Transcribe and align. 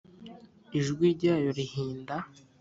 Ijwi 0.79 1.05
ryayo 1.15 1.49
rihinda 1.57 2.15